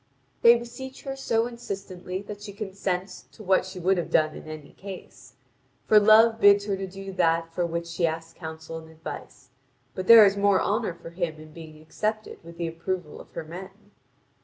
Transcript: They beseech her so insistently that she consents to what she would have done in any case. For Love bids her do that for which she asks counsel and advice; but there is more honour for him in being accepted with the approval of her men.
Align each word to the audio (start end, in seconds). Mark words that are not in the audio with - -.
They 0.41 0.55
beseech 0.57 1.03
her 1.03 1.15
so 1.15 1.45
insistently 1.45 2.23
that 2.23 2.41
she 2.41 2.53
consents 2.53 3.25
to 3.33 3.43
what 3.43 3.67
she 3.67 3.79
would 3.79 3.97
have 3.99 4.09
done 4.09 4.35
in 4.35 4.47
any 4.47 4.71
case. 4.73 5.35
For 5.85 5.99
Love 5.99 6.39
bids 6.39 6.65
her 6.65 6.75
do 6.75 7.13
that 7.13 7.53
for 7.53 7.67
which 7.67 7.85
she 7.85 8.07
asks 8.07 8.33
counsel 8.33 8.79
and 8.79 8.89
advice; 8.89 9.49
but 9.93 10.07
there 10.07 10.25
is 10.25 10.35
more 10.35 10.59
honour 10.59 10.95
for 10.95 11.11
him 11.11 11.35
in 11.39 11.53
being 11.53 11.79
accepted 11.83 12.43
with 12.43 12.57
the 12.57 12.67
approval 12.67 13.21
of 13.21 13.29
her 13.33 13.43
men. 13.43 13.91